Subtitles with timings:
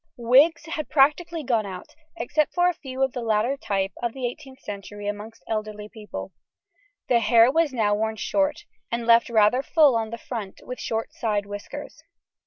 [0.17, 4.21] Wigs had practically gone out, except for a few of the latter type of the
[4.21, 6.33] 18th century amongst elderly people.
[7.07, 11.13] The hair was now worn short, and left rather full on the front, with short
[11.13, 12.01] side whiskers.